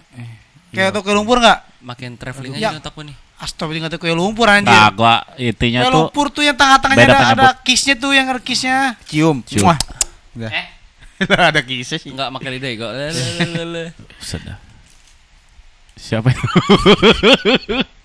[0.77, 1.59] Kayak tuh kue lumpur nggak?
[1.81, 2.77] Makin traveling Ya.
[2.77, 3.17] aja otakku nih.
[3.37, 4.73] Astagfirullah kata kue lumpur anjir.
[4.73, 8.41] Nah, gua intinya Kue tuh lumpur tuh yang tengah-tengahnya ada, ada kisnya tuh yang ada
[8.41, 8.97] kisnya.
[9.09, 9.41] Cium.
[9.45, 9.73] Cium.
[10.37, 10.51] Udah.
[10.53, 10.67] Eh?
[11.53, 12.13] ada kisah sih.
[12.13, 12.93] Enggak makan lidah ya, kok.
[14.37, 14.57] Sudah.
[15.97, 16.45] Siapa itu?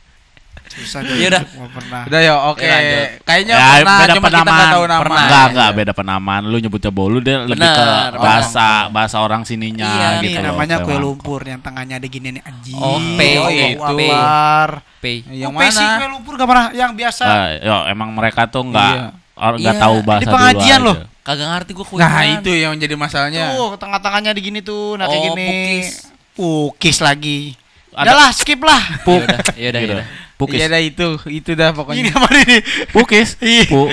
[0.72, 1.44] Susah Iya dah.
[1.44, 2.02] Gak pernah.
[2.08, 2.64] Udah ya, oke.
[2.64, 2.78] Ya.
[3.22, 4.56] Kayaknya ya, pernah, beda cuma kita penamaan.
[4.56, 5.02] nggak tahu nama.
[5.04, 5.20] Pernah.
[5.22, 6.42] Enggak, enggak beda penamaan.
[6.46, 7.86] Lu nyebutnya bolu dia lebih ke
[8.16, 12.42] bahasa bahasa orang sininya Iya, gitu loh, namanya kue lumpur yang tengahnya ada gini nih
[12.42, 12.78] anjing.
[12.78, 13.84] Oh, P, Allah itu.
[13.84, 14.70] Akbar.
[14.98, 15.18] Pay.
[15.28, 15.98] Yang Oh, P sih, mana?
[15.98, 17.24] kue lumpur gak pernah yang biasa.
[17.24, 19.08] Ah, yo, emang mereka tuh enggak Iya.
[19.36, 20.96] orang enggak Iya, tahu bahasa di pengajian loh.
[20.96, 21.10] aja.
[21.22, 21.98] Kagak ngerti gua kue.
[21.98, 23.44] Nah, itu yang jadi masalahnya.
[23.52, 25.46] Tuh, tengah-tengahnya di gini tuh, nah kayak Oh, gini.
[25.46, 25.88] pukis.
[26.32, 27.54] Pukis lagi.
[27.92, 28.82] Ada- Udah lah, skip lah.
[29.04, 29.20] Puk.
[29.20, 29.94] Yaudah, yaudah, Gitu.
[29.94, 30.08] yaudah.
[30.42, 30.58] Pukis.
[30.58, 32.02] Iya dah itu, itu dah pokoknya.
[32.02, 32.58] Ini apa ini?
[32.90, 33.38] Pukis.
[33.38, 33.64] Iya.
[33.68, 33.82] Pu.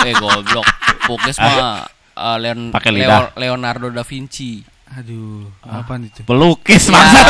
[0.00, 0.64] Eh goblok.
[1.04, 3.36] Pukis mah uh, Leon, Pakai Leo- lidah.
[3.36, 4.64] Leonardo da Vinci.
[4.90, 6.24] Aduh, apa itu?
[6.24, 6.90] Pelukis Ya.
[6.90, 7.20] masa.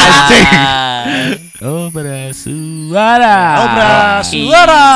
[0.00, 0.46] Anjing.
[0.48, 1.02] Ah.
[1.60, 3.36] Oh, bersuara.
[3.60, 3.92] Obra
[4.22, 4.86] suara.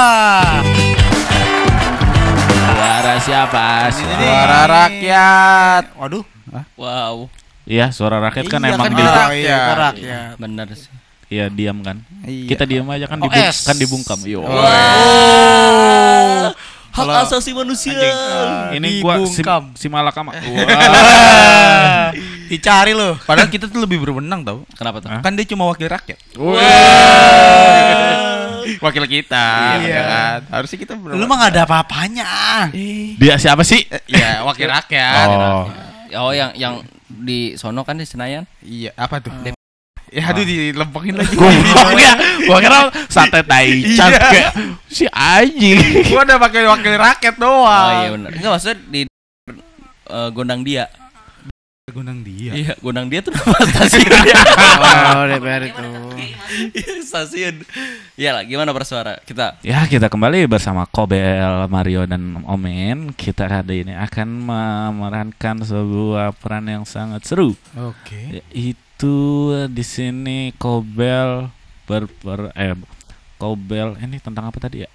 [2.48, 3.66] Suara siapa?
[3.90, 5.84] Suara rakyat.
[5.94, 6.24] Waduh.
[6.78, 7.26] Wow,
[7.64, 9.76] Iya, suara rakyat kan Iya, emang kan di iya, rakyat.
[9.76, 10.32] rakyat.
[10.38, 10.88] bener sih.
[11.26, 11.97] Iya, diam kan.
[12.23, 12.49] Iya.
[12.49, 13.57] Kita diam aja kan Oh, dibung- es.
[13.62, 14.19] kan dibungkam.
[14.23, 14.40] Yo.
[16.95, 17.97] Hak Kalau- asasi manusia.
[18.71, 19.62] Ini gua si, Dibungkam.
[19.75, 20.31] si Malakama.
[22.05, 22.11] Ah,
[22.46, 23.16] Dicari loh.
[23.18, 24.59] Padahal kita tuh lebih berwenang tau.
[24.75, 25.09] Kenapa tuh?
[25.11, 26.18] Kan dia cuma wakil rakyat.
[28.81, 29.46] Wakil kita,
[29.77, 29.90] Iya.
[29.90, 30.38] ya kan?
[30.51, 32.27] Harusnya kita ber- Lu mah gak ada apa-apanya.
[33.16, 33.85] Dia siapa sih?
[34.07, 35.27] Iya, wakil rakyat.
[35.29, 35.64] Oh.
[36.14, 38.44] Oh, yang yang di sono kan di Senayan.
[38.61, 39.33] Iya, apa tuh?
[40.14, 41.35] Ya aduh dilempengin lagi.
[41.35, 41.50] Gua
[41.98, 42.12] kira,
[42.46, 42.79] gua kira
[43.11, 44.20] sate taichan Iya.
[44.22, 44.50] kayak
[44.87, 46.07] si anjing.
[46.07, 47.66] Gua udah pakai wakil rakyat doang.
[47.66, 48.31] Oh iya benar.
[48.31, 49.00] Enggak maksudnya di
[50.07, 50.87] eh, Gondang Dia.
[51.85, 52.50] Gunang dia.
[52.57, 54.35] Iya, Gondang Dia tuh nama stasiunnya.
[55.14, 55.85] Oh, DPR itu.
[56.72, 57.61] Iya, stasiun.
[58.16, 59.20] Iya lah, gimana bersuara?
[59.20, 63.12] Kita Ya kita kembali bersama Kobel, Mario dan Omen.
[63.12, 67.53] Kita kali ini akan memerankan sebuah peran yang sangat seru.
[67.77, 68.42] Oke.
[68.94, 69.16] Itu
[69.66, 71.50] di sini Kobel
[71.83, 72.78] ber, ber- eh
[73.35, 74.90] Kobel ini tentang apa tadi ya?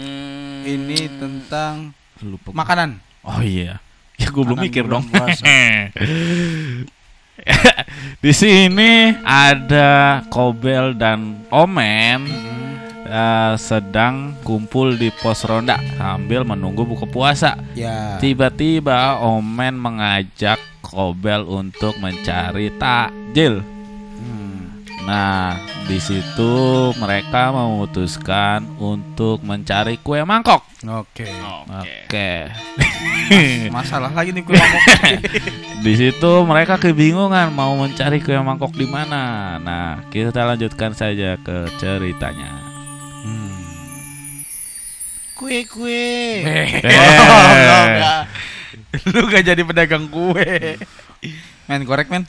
[0.00, 1.92] hmm, Ini tentang
[2.24, 2.56] Lupa.
[2.56, 2.96] makanan.
[3.20, 3.76] Oh iya.
[4.16, 5.04] Ya gue belum mikir dong.
[8.24, 12.24] di sini ada Kobel dan Omen
[13.12, 17.60] eh, sedang kumpul di pos ronda sambil menunggu buka puasa.
[17.76, 18.16] Ya.
[18.16, 23.60] Tiba-tiba Omen mengajak Kobel untuk mencari takjil.
[25.02, 25.58] Nah,
[25.90, 26.54] di situ
[26.94, 30.62] mereka memutuskan untuk mencari kue mangkok.
[30.86, 31.26] Oke.
[31.66, 32.30] Oke.
[33.74, 34.82] Masalah lagi nih kue mangkok.
[35.84, 39.58] Di situ mereka kebingungan mau mencari kue mangkok di mana.
[39.58, 42.71] Nah, kita lanjutkan saja ke ceritanya.
[45.42, 46.06] Kue-kue.
[46.46, 46.70] Eh.
[49.10, 50.78] Lu gak jadi pedagang kue.
[51.66, 52.22] Men korek men.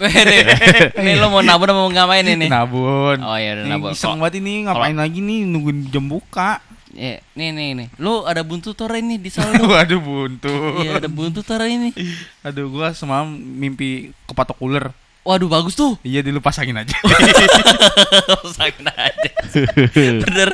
[0.96, 2.48] ini, lo mau nabur apa mau ngapain ini?
[2.48, 3.20] Nabun.
[3.20, 3.92] Oh iya, udah nabur.
[3.92, 6.64] Iseng banget ini ngapain lagi nih nungguin jam buka.
[6.96, 7.88] Eh, nih nih nih.
[8.00, 9.68] Lu ada buntu tore ini di saldo.
[9.76, 10.80] Waduh buntu.
[10.80, 11.92] Iya, ada buntu tore ini.
[12.40, 14.96] Aduh gua semalam mimpi kepatok ular.
[15.26, 15.98] Waduh, bagus tuh.
[16.00, 16.94] Iya dulu pasangin aja.
[18.56, 19.30] Sakit aja.
[20.22, 20.48] Bener.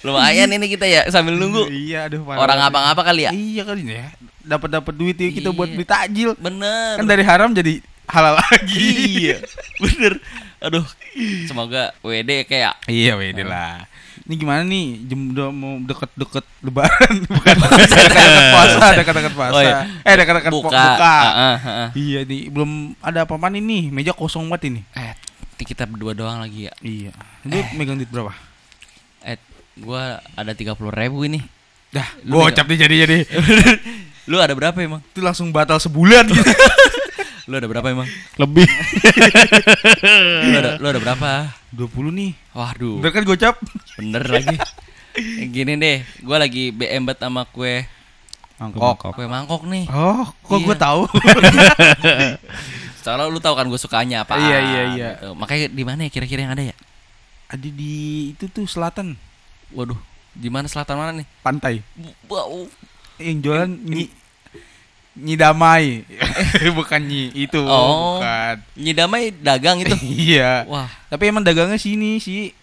[0.00, 1.68] Lumayan ini kita ya sambil nunggu.
[1.68, 3.30] iya aduh parah Orang abang apa kali ya?
[3.30, 4.08] Iya kali ya.
[4.42, 5.76] Dapat dapat duit yuk kita buat Iya.
[5.76, 6.30] beli takjil.
[6.40, 6.96] Bener.
[6.96, 8.88] Kan dari haram jadi halal lagi.
[9.28, 9.36] Iya.
[9.76, 10.12] Bener.
[10.58, 10.88] Aduh.
[11.44, 13.84] Semoga WD kayak Iya wede lah.
[14.22, 15.02] Ini gimana nih?
[15.04, 19.52] Jam udah mau deket-deket lebaran bukan deket-deket puasa, deket-deket puasa.
[19.52, 19.76] Oh, iya.
[20.02, 20.78] Eh deket-deket bu- buka.
[20.78, 21.14] buka.
[21.18, 21.88] Heeh, heeh.
[21.98, 23.90] Iya nih, belum ada apa-apaan ini.
[23.90, 24.80] Meja kosong banget ini.
[24.94, 25.10] Eh,
[25.58, 26.72] kita berdua doang lagi ya.
[26.78, 27.10] Iya.
[27.42, 28.30] Lu megang duit berapa?
[29.22, 29.38] Eh,
[29.76, 31.42] gua ada 30 ribu ini.
[31.90, 33.16] Dah, Lu gocap nih jadi jadi.
[34.30, 35.02] Lu ada berapa emang?
[35.10, 36.46] Itu langsung batal sebulan gitu.
[37.44, 38.06] Lu ada berapa emang?
[38.36, 38.66] Lebih.
[40.44, 41.30] Lu ada lu ada berapa?
[41.70, 42.32] 20 nih.
[42.52, 43.54] Waduh, Bener kan gocap?
[43.96, 44.56] bener lagi.
[45.46, 47.84] Gini deh, gua lagi BM bet sama kue
[48.56, 49.10] Mangkok.
[49.12, 49.84] kue mangkok nih.
[49.88, 50.64] Oh, kok Iya.
[50.64, 51.00] gue tahu?
[53.02, 54.38] Soalnya lu tahu kan gue sukanya apa?
[54.38, 55.08] Iya, iya, iya.
[55.32, 56.76] Makanya di mana ya kira-kira yang ada ya?
[57.50, 57.94] Ada di
[58.30, 59.18] itu tuh selatan
[59.70, 59.98] Waduh,
[60.32, 61.26] di mana selatan mana nih?
[61.42, 61.82] pantai.
[62.24, 62.70] Wow.
[63.18, 64.06] Yang jualan nyi
[65.12, 66.08] Nyi Damai.
[66.78, 68.16] bukan Nyi itu, Oh.
[68.16, 68.56] bukan.
[68.80, 69.92] Nyidamai dagang itu.
[70.32, 70.64] iya.
[70.64, 72.56] Wah, Tapi emang dagangnya sini sih,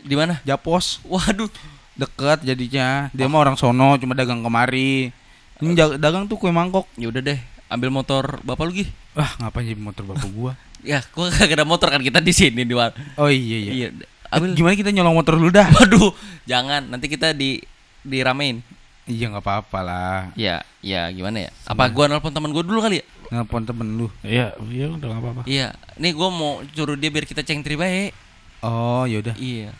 [0.00, 0.40] di mana?
[0.42, 1.04] Japos.
[1.04, 1.52] Waduh.
[1.92, 3.12] Deket jadinya.
[3.12, 5.12] Dia mah orang sono cuma dagang kemari.
[5.60, 6.88] Ini dagang tuh kue mangkok.
[6.96, 7.36] Ya udah deh,
[7.68, 8.86] ambil motor bapak lu Gi.
[9.12, 10.56] Wah, ngapain jadi motor bapak gua?
[10.80, 12.96] Ya, gua kagak ada motor kan kita di sini di luar.
[13.20, 13.72] Oh iya iya.
[13.76, 13.88] Iya.
[14.32, 14.56] Ambil.
[14.56, 15.68] Gimana kita nyolong motor dulu dah?
[15.68, 16.16] Waduh,
[16.48, 16.88] jangan.
[16.88, 17.60] Nanti kita di
[18.00, 18.64] diramein.
[19.10, 20.18] Iya nggak apa-apa lah.
[20.38, 21.50] Ya, ya gimana ya?
[21.66, 23.06] Apa gua nelpon teman gua dulu kali ya?
[23.34, 24.06] Nelpon temen lu.
[24.22, 25.42] Iya, iya udah gak apa-apa.
[25.46, 25.74] Iya.
[25.98, 28.14] Nih gua mau suruh dia biar kita cengtri baik.
[28.62, 29.34] Oh yaudah.
[29.38, 29.74] Iya.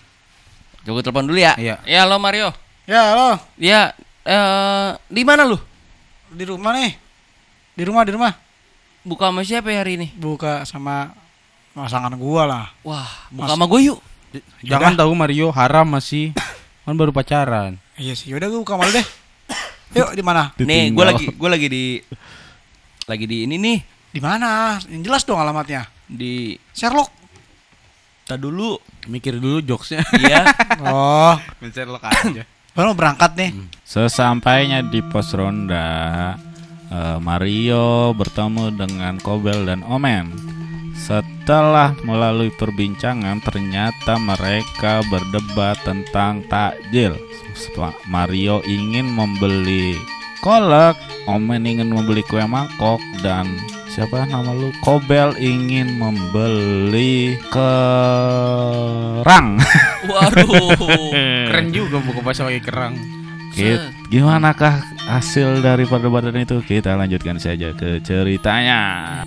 [0.83, 1.55] Coba gua telepon dulu ya.
[1.59, 1.79] Iya.
[1.87, 2.51] Ya, halo Mario.
[2.91, 3.39] Ya, halo.
[3.59, 3.95] Ya,
[4.27, 5.59] eh di mana lu?
[6.31, 6.95] Di rumah nih.
[7.75, 8.33] Di rumah, di rumah.
[9.01, 10.13] Buka sama siapa ya hari ini?
[10.15, 11.17] Buka sama
[11.73, 12.67] pasangan gua lah.
[12.85, 13.99] Wah, buka sama gue yuk.
[14.63, 16.37] Jangan tahu Mario haram masih.
[16.87, 17.79] Kan baru pacaran.
[17.99, 19.07] Iya sih, yaudah gua buka malu deh.
[19.93, 20.55] Yuk, di mana?
[20.57, 21.85] Nih, gue lagi gue lagi di
[23.05, 23.79] lagi di ini nih
[24.11, 24.79] Di mana?
[24.87, 25.87] Yang jelas dong alamatnya.
[26.07, 27.11] di Sherlock.
[28.25, 28.79] tak dulu.
[29.07, 30.03] Mikir dulu jokesnya.
[30.15, 30.47] Iya.
[30.83, 32.43] Oh, Mencerlok aja.
[32.71, 33.51] baru berangkat nih.
[33.83, 36.35] Sesampainya di pos ronda,
[36.87, 40.31] eh, Mario bertemu dengan Kobel dan Omen.
[41.01, 47.17] Setelah melalui perbincangan, ternyata mereka berdebat tentang takjil.
[48.05, 49.97] Mario ingin membeli
[50.45, 53.49] kolak, Omen ingin membeli kue mangkok, dan
[53.89, 54.69] siapa nama lu?
[54.85, 59.57] Kobel ingin membeli kerang.
[60.11, 60.77] Waduh.
[61.49, 62.95] Keren juga buka puasa pakai kerang.
[63.51, 63.83] Git,
[64.15, 64.79] gimanakah
[65.11, 66.63] hasil dari perdebatan itu?
[66.63, 69.25] Kita lanjutkan saja ke ceritanya.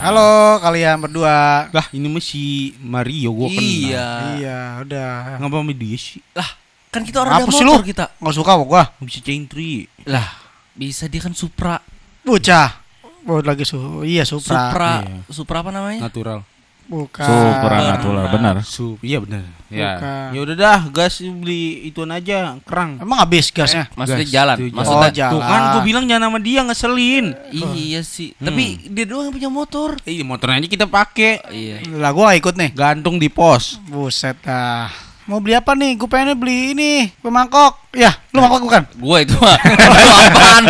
[0.00, 1.68] Halo kalian berdua.
[1.68, 3.68] Lah ini mah si Mario gua kenal.
[3.68, 4.08] Iya.
[4.40, 5.10] Iya, udah.
[5.36, 6.24] Ngapa sama dia sih?
[6.32, 6.48] Lah,
[6.88, 7.84] kan kita orang ada Apa sih motor lu?
[7.84, 8.04] kita.
[8.16, 8.82] Nggak suka sama gua.
[8.96, 9.72] Nggak bisa cengtri.
[10.08, 10.28] Lah,
[10.72, 11.84] bisa dia kan Supra.
[12.24, 12.80] Bocah.
[13.28, 14.72] Oh, lagi su iya Supra.
[14.72, 14.92] Supra.
[15.04, 15.20] Iya.
[15.28, 16.00] Supra apa namanya?
[16.08, 16.40] Natural.
[16.90, 17.22] Bukan.
[17.22, 18.54] Supranatural, benar.
[18.66, 19.46] Sup, iya benar.
[19.70, 19.94] Ya.
[20.34, 22.98] Ya udah dah, gas beli ituan aja, kerang.
[22.98, 23.86] Emang habis gasnya?
[23.94, 24.56] Maksudnya Gas, jalan.
[24.58, 25.32] itu Maksudnya Oh, jalan.
[25.32, 27.26] Tuh kan gua bilang jangan sama dia ngeselin.
[27.54, 28.34] Iya sih.
[28.34, 29.94] Tapi dia doang yang punya motor.
[30.02, 31.38] Iya, motornya aja kita pakai.
[31.46, 31.86] Iya.
[31.94, 32.74] Lah gua ikut nih.
[32.74, 33.78] Gantung di pos.
[33.86, 34.90] Buset dah.
[35.30, 35.94] Mau beli apa nih?
[35.94, 37.78] Gue pengen beli ini, kue mangkok.
[37.94, 38.82] Ya, lu mangkok bukan?
[38.98, 39.54] Gua itu mah.
[39.62, 40.62] Lu apaan?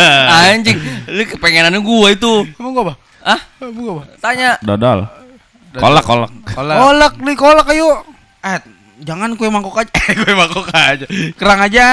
[0.53, 0.77] Anjing.
[1.09, 2.45] Lu kepengenannya gua itu.
[2.61, 2.95] Emang gua apa?
[3.25, 4.03] Ah, Emang gua apa?
[4.21, 4.61] tanya.
[4.61, 5.09] Dodol.
[5.71, 6.31] Kolak, kolak.
[6.45, 8.03] Kalau Kolak nih, kolak ayo.
[8.41, 8.59] eh
[8.99, 9.91] jangan kue mangkok aja.
[10.19, 11.05] kue mangkok aja.
[11.37, 11.87] Kerang aja.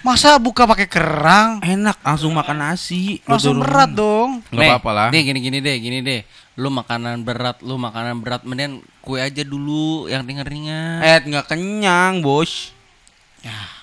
[0.00, 1.58] Masa buka pakai kerang?
[1.60, 3.18] Enak, langsung makan nasi.
[3.26, 4.38] Langsung berat dong.
[4.54, 5.08] Nggak apa-apa lah.
[5.10, 6.22] Nih gini-gini deh, gini deh.
[6.54, 11.02] Lu makanan berat, lu makanan berat mendingan kue aja dulu yang ringan-ringan.
[11.02, 12.70] Eh, nggak kenyang, Bos.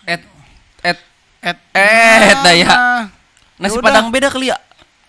[0.08, 0.24] et
[0.82, 1.00] et
[1.44, 2.72] Et, Eh, dah ya.
[3.60, 3.84] nasi Yaudah.
[3.84, 4.56] padang beda kali ya?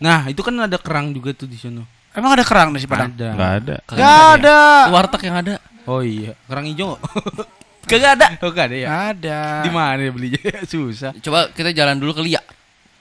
[0.02, 1.86] Nah, itu kan ada kerang juga tuh di sana.
[2.14, 3.10] Emang ada kerang nasi padang?
[3.10, 3.28] Ada.
[3.34, 3.76] Nggak ada.
[3.84, 4.34] Gak ya?
[4.38, 4.58] ada.
[4.88, 5.54] Warteg yang ada.
[5.84, 6.94] Oh iya, kerang hijau.
[7.90, 8.26] Kagak ada.
[8.40, 8.88] oh, nggak ada ya?
[9.12, 9.40] Ada.
[9.60, 10.40] Di mana ya belinya?
[10.70, 11.12] Susah.
[11.20, 12.42] Coba kita jalan dulu kali ya.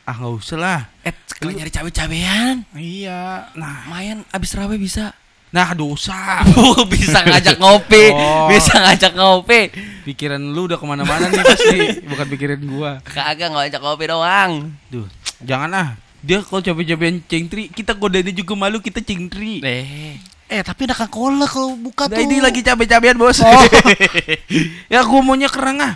[0.04, 0.80] Ah, nggak usah lah.
[1.08, 2.68] Eh, sekali nyari cabe-cabean.
[2.76, 3.48] Iya.
[3.56, 5.16] Nah, Lumayan abis rawe bisa.
[5.54, 6.42] nah dosa.
[6.92, 8.50] bisa ngajak ngopi, Oh.
[8.50, 9.70] bisa ngajak ngopi.
[10.04, 12.92] Pikiran lu udah ke mana-mana nih pasti, bukan pikiran gua.
[13.06, 14.74] Kagak ngajak ngopi doang.
[14.90, 15.06] Duh,
[15.46, 15.90] jangan ah.
[16.24, 19.60] Dia kalau capek-capekin cengtri, kita godainnya juga malu kita cengtri.
[19.60, 22.24] Eh, Eh, tapi ada kolak kalau buka Nah, tuh.
[22.24, 23.42] ini lagi capek-capean bos.
[23.42, 23.50] Oh.
[24.94, 25.94] ya gua maunya kerang ah.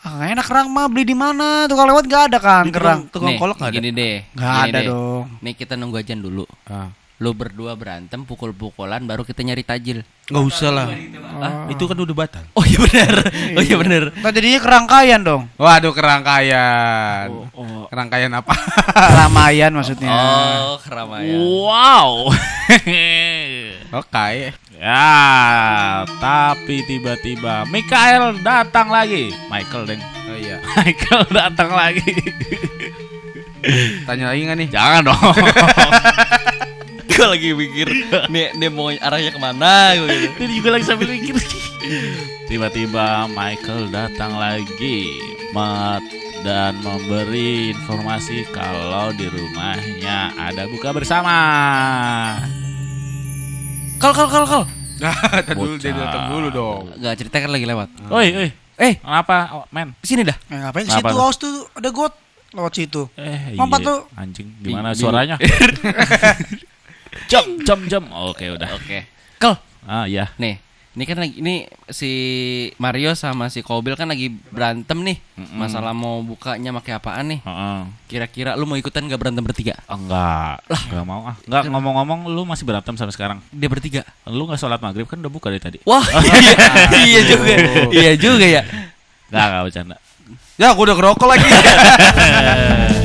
[0.00, 1.68] Ah, enak kerang mah beli di mana?
[1.68, 3.00] Tuh kalau lewat nggak ada kan Di kerang.
[3.12, 3.76] tukang nih, kolak nggak ada.
[3.76, 4.16] Gini deh.
[4.32, 4.88] Gini ada deh.
[4.88, 5.24] dong.
[5.38, 6.48] Nih kita nunggu ajan dulu.
[6.64, 6.88] Ah,
[7.20, 10.00] Lu berdua berantem pukul-pukulan baru kita nyari tajil.
[10.30, 10.88] nggak usah lah.
[11.36, 11.68] Ah.
[11.68, 12.48] Itu kan udah batal.
[12.56, 13.12] Oh iya benar.
[13.58, 14.02] Oh iya benar.
[14.14, 15.42] Nah, jadinya kerangkaian dong.
[15.60, 17.28] Waduh kerangkaian.
[17.52, 18.56] Oh, Kerangkaian apa?
[19.20, 20.08] Ramaian maksudnya.
[20.08, 21.36] Oh, keramaian.
[21.36, 22.10] Wow.
[24.00, 24.54] Oke.
[24.80, 25.12] ya,
[26.24, 29.28] tapi tiba-tiba Mikael datang lagi.
[29.52, 30.00] Michael deng.
[30.24, 30.56] Oh iya.
[30.72, 32.16] Michael datang lagi.
[34.08, 34.68] Tanya lagi nggak nih?
[34.72, 35.20] Jangan dong.
[37.20, 37.86] Gue lagi mikir
[38.32, 40.40] nih dia mau arahnya ke mana gitu.
[40.40, 41.36] Dia juga lagi sambil mikir.
[42.48, 45.20] Tiba-tiba Michael datang lagi.
[45.52, 46.00] Mat
[46.40, 51.36] dan memberi informasi kalau di rumahnya ada buka bersama.
[54.00, 54.62] Kal kal kal kal.
[55.04, 55.12] Nah,
[55.52, 56.82] dulu dia datang dulu dong.
[57.04, 57.88] Gak cerita kan lagi lewat.
[58.08, 58.48] Oi, oi,
[58.80, 59.92] Eh, kenapa, oh, men?
[60.00, 60.40] sini dah.
[60.48, 61.12] Eh, ngapain ke Kenapa situ?
[61.12, 61.20] tuh?
[61.20, 62.14] Awas tuh ada got
[62.56, 63.02] lewat situ.
[63.20, 63.76] Eh, iya.
[63.84, 64.00] tuh.
[64.16, 65.36] Anjing, gimana Di- suaranya?
[67.28, 68.02] jam, jam, jam.
[68.08, 68.70] Oke, udah.
[68.72, 69.04] Oke.
[69.36, 70.30] Kal, Ah, iya.
[70.36, 70.60] nih.
[70.90, 71.54] Ini kan lagi ini
[71.86, 72.10] si
[72.74, 75.22] Mario sama si Kobil kan lagi berantem nih.
[75.38, 75.54] Mm-mm.
[75.54, 77.40] Masalah mau bukanya pakai apaan nih?
[77.46, 77.80] Heeh.
[78.10, 79.78] Kira-kira lu mau ikutan gak berantem bertiga?
[79.86, 81.38] Enggak, enggak mau ah.
[81.46, 83.38] Enggak ngomong-ngomong lu masih berantem sampai sekarang.
[83.54, 84.02] Dia bertiga.
[84.26, 85.78] Lu nggak sholat maghrib kan udah buka dari tadi.
[85.86, 86.54] Wah, iya,
[87.06, 87.52] iya juga.
[87.94, 88.62] Iya juga ya.
[89.30, 89.96] Enggak, enggak bercanda.
[90.58, 91.48] Ya, aku udah ngerokok lagi.